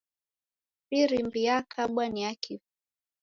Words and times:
Firimbi 0.89 1.39
yakabwa 1.47 2.09
ni 2.09 2.21
ya 2.23 2.35
kifwa 2.35 2.67